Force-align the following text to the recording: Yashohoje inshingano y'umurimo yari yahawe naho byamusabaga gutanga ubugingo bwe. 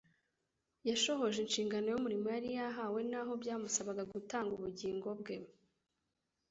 Yashohoje 0.89 1.37
inshingano 1.41 1.85
y'umurimo 1.89 2.27
yari 2.35 2.49
yahawe 2.57 2.99
naho 3.11 3.31
byamusabaga 3.41 4.03
gutanga 4.13 4.51
ubugingo 4.57 5.09
bwe. 5.19 5.35